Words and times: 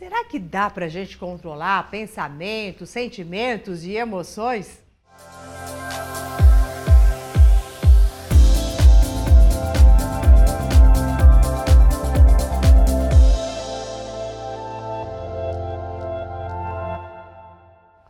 Será 0.00 0.24
que 0.24 0.38
dá 0.38 0.70
para 0.70 0.86
a 0.86 0.88
gente 0.88 1.18
controlar 1.18 1.90
pensamentos, 1.90 2.88
sentimentos 2.88 3.84
e 3.84 3.96
emoções? 3.96 4.82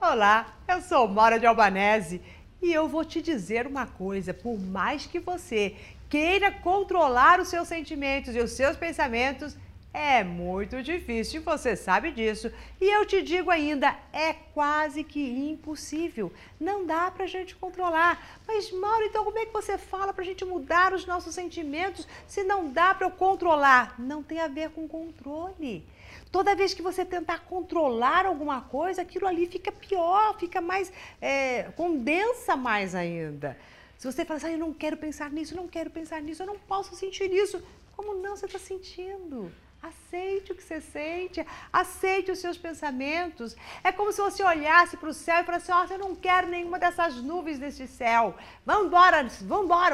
Olá, 0.01 0.47
eu 0.69 0.81
sou 0.83 1.09
Mora 1.09 1.41
de 1.41 1.47
Albanese 1.47 2.23
e 2.63 2.73
eu 2.73 2.87
vou 2.87 3.05
te 3.05 3.21
dizer 3.21 3.67
uma 3.67 3.87
coisa: 3.89 4.33
por 4.33 4.57
mais 4.61 5.07
que 5.07 5.19
você 5.19 5.75
queira 6.09 6.53
controlar 6.53 7.41
os 7.41 7.49
seus 7.49 7.67
sentimentos 7.67 8.37
e 8.37 8.39
os 8.39 8.53
seus 8.53 8.77
pensamentos, 8.77 9.59
é 9.93 10.23
muito 10.23 10.83
difícil, 10.83 11.43
você 11.43 11.75
sabe 11.75 12.13
disso. 12.13 12.53
E 12.81 12.85
eu 12.85 13.05
te 13.05 13.23
digo 13.23 13.51
ainda, 13.51 13.97
é 14.13 14.33
quase 14.33 15.03
que 15.03 15.21
impossível. 15.21 16.33
Não 16.61 16.87
dá 16.87 17.11
para 17.11 17.25
a 17.25 17.29
gente 17.29 17.57
controlar. 17.57 18.41
Mas, 18.47 18.71
Mauro, 18.71 19.05
então 19.05 19.25
como 19.25 19.39
é 19.39 19.47
que 19.47 19.53
você 19.53 19.77
fala 19.77 20.13
para 20.13 20.23
a 20.23 20.27
gente 20.27 20.45
mudar 20.45 20.93
os 20.93 21.07
nossos 21.07 21.35
sentimentos 21.35 22.07
se 22.27 22.45
não 22.45 22.71
dá 22.71 22.95
para 22.95 23.07
eu 23.07 23.11
controlar? 23.11 23.97
Não 23.99 24.23
tem 24.23 24.39
a 24.39 24.47
ver 24.47 24.71
com 24.71 24.87
controle. 24.87 25.85
Toda 26.31 26.55
vez 26.55 26.73
que 26.73 26.83
você 26.83 27.05
tentar 27.05 27.41
controlar 27.41 28.27
alguma 28.27 28.61
coisa, 28.61 29.03
aquilo 29.03 29.27
ali 29.27 29.47
fica 29.47 29.73
pior, 29.73 30.39
fica 30.39 30.61
mais, 30.61 30.93
é, 31.21 31.65
condensa 31.75 32.57
mais 32.57 32.95
ainda. 32.95 33.59
Se 33.99 34.11
você 34.11 34.25
fala 34.25 34.39
assim, 34.39 34.47
ah, 34.47 34.53
eu 34.53 34.59
não 34.59 34.73
quero 34.73 34.97
pensar 34.97 35.31
nisso, 35.31 35.57
não 35.57 35.67
quero 35.67 35.91
pensar 35.91 36.23
nisso, 36.23 36.43
eu 36.43 36.47
não 36.47 36.59
posso 36.59 36.95
sentir 36.95 37.33
isso. 37.33 37.61
Como 37.97 38.15
não 38.15 38.37
você 38.37 38.47
está 38.47 38.59
sentindo? 38.59 39.53
Aceite 39.83 40.53
o 40.53 40.55
que 40.55 40.63
você 40.63 40.79
sente, 40.81 41.47
aceite 41.73 42.31
os 42.31 42.39
seus 42.39 42.59
pensamentos. 42.59 43.57
É 43.83 43.91
como 43.91 44.13
se 44.13 44.21
você 44.21 44.43
olhasse 44.43 44.97
para 44.97 45.09
o 45.09 45.15
céu 45.15 45.41
e 45.41 45.45
falasse: 45.45 45.73
oh, 45.73 45.93
eu 45.93 45.99
não 45.99 46.15
quero 46.15 46.49
nenhuma 46.49 46.79
dessas 46.79 47.17
nuvens 47.17 47.59
desse 47.59 47.87
céu. 47.87 48.35
Vamos 48.67 48.87
embora, 48.87 49.27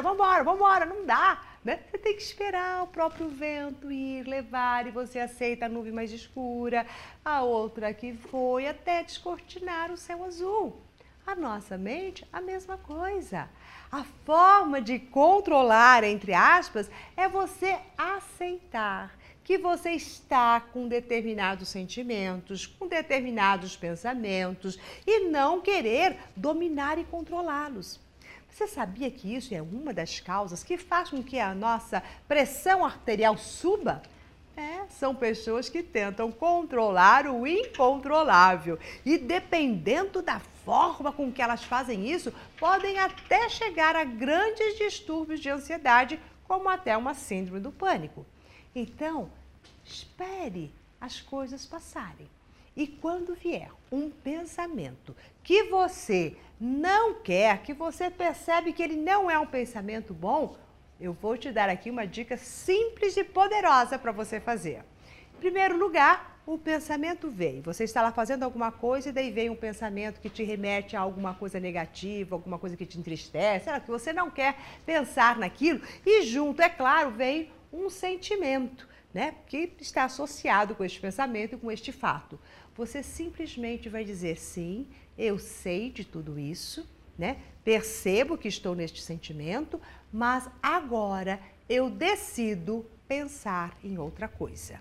vamos 0.03 0.55
embora. 0.55 0.85
Não 0.85 1.05
dá. 1.05 1.41
Né? 1.63 1.79
Você 1.89 1.97
tem 1.97 2.15
que 2.15 2.21
esperar 2.21 2.83
o 2.83 2.87
próprio 2.87 3.29
vento 3.29 3.91
ir 3.91 4.27
levar 4.27 4.87
e 4.87 4.91
você 4.91 5.19
aceita 5.19 5.65
a 5.65 5.69
nuvem 5.69 5.91
mais 5.91 6.11
escura, 6.11 6.85
a 7.23 7.41
outra 7.41 7.93
que 7.93 8.13
foi 8.13 8.67
até 8.67 9.03
descortinar 9.03 9.91
o 9.91 9.97
céu 9.97 10.23
azul. 10.23 10.81
A 11.25 11.35
nossa 11.35 11.77
mente, 11.77 12.25
a 12.31 12.39
mesma 12.39 12.77
coisa. 12.77 13.49
A 13.91 14.05
forma 14.25 14.81
de 14.81 14.97
controlar, 14.97 16.05
entre 16.05 16.33
aspas, 16.33 16.89
é 17.17 17.27
você 17.27 17.77
aceitar 17.97 19.11
que 19.47 19.57
você 19.57 19.91
está 19.91 20.59
com 20.59 20.89
determinados 20.89 21.69
sentimentos, 21.69 22.65
com 22.65 22.85
determinados 22.85 23.77
pensamentos 23.77 24.77
e 25.05 25.21
não 25.29 25.61
querer 25.61 26.17
dominar 26.35 26.97
e 26.97 27.05
controlá-los. 27.05 27.97
Você 28.49 28.67
sabia 28.67 29.09
que 29.09 29.33
isso 29.33 29.55
é 29.55 29.61
uma 29.61 29.93
das 29.93 30.19
causas 30.19 30.65
que 30.65 30.77
faz 30.77 31.11
com 31.11 31.23
que 31.23 31.39
a 31.39 31.55
nossa 31.55 32.03
pressão 32.27 32.83
arterial 32.83 33.37
suba? 33.37 34.03
É, 34.57 34.81
são 34.89 35.15
pessoas 35.15 35.69
que 35.69 35.81
tentam 35.81 36.29
controlar 36.29 37.25
o 37.25 37.47
incontrolável. 37.47 38.77
E 39.05 39.17
dependendo 39.17 40.21
da 40.21 40.41
forma 40.65 41.13
com 41.13 41.31
que 41.31 41.41
elas 41.41 41.63
fazem 41.63 42.11
isso, 42.11 42.33
podem 42.59 42.99
até 42.99 43.47
chegar 43.47 43.95
a 43.95 44.03
grandes 44.03 44.77
distúrbios 44.77 45.39
de 45.39 45.49
ansiedade, 45.49 46.19
como 46.45 46.67
até 46.67 46.97
uma 46.97 47.13
síndrome 47.13 47.61
do 47.61 47.71
pânico. 47.71 48.25
Então, 48.75 49.29
espere 49.85 50.71
as 50.99 51.21
coisas 51.21 51.65
passarem. 51.65 52.27
E 52.75 52.85
quando 52.85 53.33
vier 53.33 53.71
um 53.91 54.09
pensamento 54.09 55.15
que 55.43 55.63
você 55.63 56.35
não 56.59 57.15
quer, 57.15 57.63
que 57.63 57.73
você 57.73 58.09
percebe 58.09 58.71
que 58.71 58.83
ele 58.83 58.95
não 58.95 59.29
é 59.31 59.39
um 59.39 59.47
pensamento 59.47 60.13
bom, 60.13 60.55
eu 60.99 61.13
vou 61.13 61.37
te 61.37 61.51
dar 61.51 61.69
aqui 61.69 61.89
uma 61.89 62.05
dica 62.05 62.37
simples 62.37 63.17
e 63.17 63.23
poderosa 63.23 63.97
para 63.97 64.11
você 64.11 64.39
fazer. 64.39 64.83
Em 65.35 65.39
primeiro 65.39 65.77
lugar, 65.77 66.39
o 66.47 66.57
pensamento 66.57 67.29
vem. 67.29 67.61
Você 67.61 67.83
está 67.83 68.01
lá 68.01 68.11
fazendo 68.11 68.43
alguma 68.43 68.71
coisa 68.71 69.09
e 69.09 69.11
daí 69.11 69.31
vem 69.31 69.49
um 69.49 69.55
pensamento 69.55 70.21
que 70.21 70.29
te 70.29 70.43
remete 70.43 70.95
a 70.95 71.01
alguma 71.01 71.33
coisa 71.33 71.59
negativa, 71.59 72.35
alguma 72.35 72.57
coisa 72.57 72.77
que 72.77 72.85
te 72.85 72.97
entristece, 72.97 73.69
que 73.81 73.91
você 73.91 74.13
não 74.13 74.31
quer 74.31 74.55
pensar 74.85 75.37
naquilo. 75.37 75.81
E 76.05 76.23
junto, 76.23 76.61
é 76.61 76.69
claro, 76.69 77.11
vem 77.11 77.51
um 77.71 77.89
sentimento 77.89 78.87
né, 79.13 79.35
que 79.47 79.73
está 79.79 80.03
associado 80.03 80.75
com 80.75 80.83
este 80.83 80.99
pensamento 80.99 81.55
e 81.55 81.57
com 81.57 81.71
este 81.71 81.91
fato. 81.91 82.39
Você 82.75 83.01
simplesmente 83.01 83.89
vai 83.89 84.03
dizer 84.03 84.37
sim, 84.37 84.87
eu 85.17 85.39
sei 85.39 85.89
de 85.89 86.05
tudo 86.05 86.37
isso, 86.37 86.87
né? 87.17 87.37
Percebo 87.63 88.37
que 88.37 88.47
estou 88.47 88.75
neste 88.75 89.01
sentimento, 89.01 89.81
mas 90.13 90.47
agora 90.61 91.39
eu 91.67 91.89
decido 91.89 92.85
pensar 93.07 93.75
em 93.83 93.97
outra 93.97 94.27
coisa. 94.27 94.79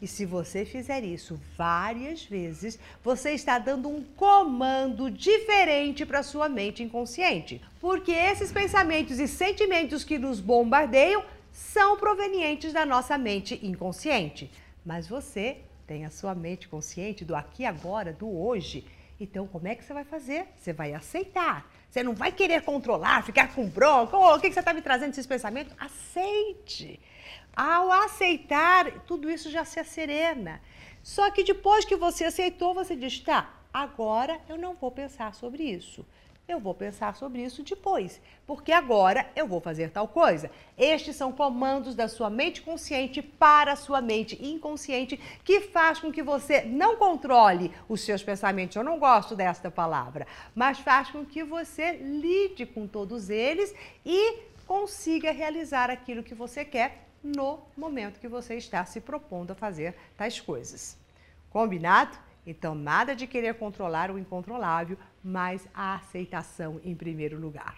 E 0.00 0.08
se 0.08 0.26
você 0.26 0.64
fizer 0.64 1.04
isso 1.04 1.40
várias 1.56 2.24
vezes, 2.24 2.76
você 3.04 3.30
está 3.30 3.56
dando 3.56 3.88
um 3.88 4.02
comando 4.02 5.08
diferente 5.08 6.04
para 6.04 6.24
sua 6.24 6.48
mente 6.48 6.82
inconsciente. 6.82 7.62
Porque 7.80 8.10
esses 8.10 8.50
pensamentos 8.50 9.20
e 9.20 9.28
sentimentos 9.28 10.02
que 10.02 10.18
nos 10.18 10.40
bombardeiam 10.40 11.22
são 11.52 11.96
provenientes 11.96 12.72
da 12.72 12.86
nossa 12.86 13.18
mente 13.18 13.60
inconsciente. 13.62 14.50
Mas 14.84 15.06
você 15.06 15.58
tem 15.86 16.04
a 16.04 16.10
sua 16.10 16.34
mente 16.34 16.66
consciente 16.66 17.24
do 17.24 17.36
aqui 17.36 17.64
agora, 17.64 18.12
do 18.12 18.28
hoje. 18.28 18.86
Então, 19.20 19.46
como 19.46 19.68
é 19.68 19.74
que 19.74 19.84
você 19.84 19.92
vai 19.92 20.04
fazer? 20.04 20.46
Você 20.56 20.72
vai 20.72 20.94
aceitar. 20.94 21.70
Você 21.88 22.02
não 22.02 22.14
vai 22.14 22.32
querer 22.32 22.62
controlar, 22.62 23.22
ficar 23.22 23.54
com 23.54 23.68
bronca. 23.68 24.16
Oh, 24.16 24.34
o 24.34 24.40
que 24.40 24.50
você 24.50 24.60
está 24.60 24.72
me 24.72 24.80
trazendo 24.80 25.10
esses 25.10 25.26
pensamentos? 25.26 25.74
Aceite. 25.78 26.98
Ao 27.54 27.92
aceitar, 27.92 29.00
tudo 29.02 29.30
isso 29.30 29.50
já 29.50 29.64
se 29.64 29.78
acerena. 29.78 30.60
Só 31.02 31.30
que 31.30 31.44
depois 31.44 31.84
que 31.84 31.94
você 31.94 32.24
aceitou, 32.24 32.72
você 32.72 32.96
diz: 32.96 33.20
tá, 33.20 33.52
agora 33.72 34.40
eu 34.48 34.56
não 34.56 34.74
vou 34.74 34.90
pensar 34.90 35.34
sobre 35.34 35.64
isso 35.64 36.04
eu 36.48 36.58
vou 36.58 36.74
pensar 36.74 37.14
sobre 37.14 37.42
isso 37.42 37.62
depois, 37.62 38.20
porque 38.46 38.72
agora 38.72 39.30
eu 39.34 39.46
vou 39.46 39.60
fazer 39.60 39.90
tal 39.90 40.08
coisa. 40.08 40.50
Estes 40.76 41.16
são 41.16 41.32
comandos 41.32 41.94
da 41.94 42.08
sua 42.08 42.28
mente 42.28 42.60
consciente 42.62 43.22
para 43.22 43.72
a 43.72 43.76
sua 43.76 44.00
mente 44.00 44.38
inconsciente 44.44 45.18
que 45.44 45.60
faz 45.60 45.98
com 45.98 46.12
que 46.12 46.22
você 46.22 46.62
não 46.62 46.96
controle 46.96 47.72
os 47.88 48.00
seus 48.00 48.22
pensamentos. 48.22 48.76
Eu 48.76 48.84
não 48.84 48.98
gosto 48.98 49.36
desta 49.36 49.70
palavra, 49.70 50.26
mas 50.54 50.78
faz 50.78 51.10
com 51.10 51.24
que 51.24 51.44
você 51.44 51.92
lide 51.92 52.66
com 52.66 52.86
todos 52.86 53.30
eles 53.30 53.74
e 54.04 54.40
consiga 54.66 55.30
realizar 55.30 55.90
aquilo 55.90 56.22
que 56.22 56.34
você 56.34 56.64
quer 56.64 57.08
no 57.22 57.60
momento 57.76 58.18
que 58.18 58.28
você 58.28 58.56
está 58.56 58.84
se 58.84 59.00
propondo 59.00 59.52
a 59.52 59.54
fazer 59.54 59.94
tais 60.16 60.40
coisas. 60.40 60.98
Combinado? 61.50 62.18
Então, 62.46 62.74
nada 62.74 63.14
de 63.14 63.26
querer 63.26 63.54
controlar 63.54 64.10
o 64.10 64.18
incontrolável, 64.18 64.96
mas 65.22 65.68
a 65.72 65.94
aceitação 65.94 66.80
em 66.84 66.94
primeiro 66.94 67.38
lugar. 67.38 67.76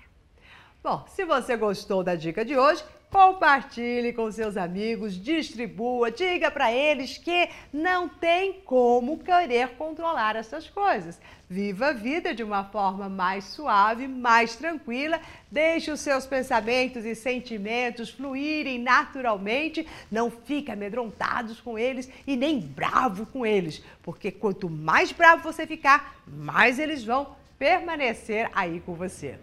Bom, 0.83 1.05
se 1.09 1.25
você 1.25 1.57
gostou 1.57 2.03
da 2.03 2.15
dica 2.15 2.45
de 2.45 2.57
hoje, 2.57 2.85
compartilhe 3.15 4.13
com 4.13 4.29
seus 4.33 4.57
amigos, 4.57 5.15
distribua, 5.15 6.11
diga 6.11 6.51
para 6.51 6.73
eles 6.73 7.17
que 7.17 7.49
não 7.73 8.09
tem 8.09 8.55
como 8.65 9.19
querer 9.19 9.69
controlar 9.77 10.35
essas 10.35 10.69
coisas. 10.69 11.21
Viva 11.49 11.91
a 11.91 11.93
vida 11.93 12.35
de 12.35 12.43
uma 12.43 12.65
forma 12.65 13.09
mais 13.09 13.45
suave, 13.45 14.09
mais 14.09 14.57
tranquila, 14.57 15.21
deixe 15.49 15.93
os 15.93 16.01
seus 16.01 16.27
pensamentos 16.27 17.05
e 17.05 17.15
sentimentos 17.15 18.11
fluírem 18.11 18.81
naturalmente, 18.81 19.87
não 20.11 20.29
fique 20.29 20.73
amedrontados 20.73 21.61
com 21.61 21.79
eles 21.79 22.11
e 22.27 22.35
nem 22.35 22.59
bravo 22.59 23.27
com 23.27 23.47
eles, 23.47 23.81
porque 24.03 24.33
quanto 24.33 24.69
mais 24.69 25.13
bravo 25.13 25.45
você 25.45 25.69
ficar, 25.69 26.17
mais 26.27 26.81
eles 26.81 27.05
vão 27.05 27.37
permanecer 27.61 28.51
aí 28.53 28.81
com 28.81 28.95
você. 28.95 29.39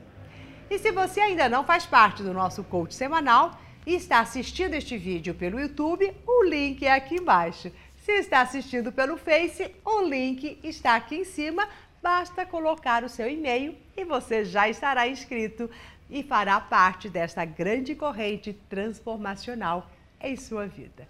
E 0.69 0.77
se 0.77 0.91
você 0.91 1.19
ainda 1.19 1.47
não 1.47 1.65
faz 1.65 1.85
parte 1.85 2.21
do 2.21 2.33
nosso 2.33 2.65
coach 2.65 2.95
semanal 2.95 3.60
e 3.85 3.95
está 3.95 4.19
assistindo 4.19 4.73
este 4.73 4.97
vídeo 4.97 5.33
pelo 5.33 5.59
YouTube, 5.59 6.13
o 6.25 6.43
link 6.43 6.85
é 6.85 6.93
aqui 6.93 7.15
embaixo. 7.15 7.71
Se 8.03 8.11
está 8.13 8.41
assistindo 8.41 8.91
pelo 8.91 9.17
Face, 9.17 9.73
o 9.85 10.01
link 10.01 10.59
está 10.63 10.95
aqui 10.95 11.17
em 11.17 11.23
cima. 11.23 11.67
Basta 12.01 12.45
colocar 12.45 13.03
o 13.03 13.09
seu 13.09 13.29
e-mail 13.29 13.77
e 13.95 14.03
você 14.03 14.43
já 14.43 14.67
estará 14.67 15.07
inscrito 15.07 15.69
e 16.09 16.23
fará 16.23 16.59
parte 16.59 17.09
desta 17.09 17.45
grande 17.45 17.95
corrente 17.95 18.53
transformacional 18.69 19.89
em 20.19 20.35
sua 20.35 20.65
vida. 20.65 21.07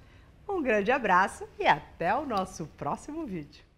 Um 0.48 0.62
grande 0.62 0.92
abraço 0.92 1.48
e 1.58 1.66
até 1.66 2.14
o 2.14 2.26
nosso 2.26 2.68
próximo 2.78 3.26
vídeo. 3.26 3.71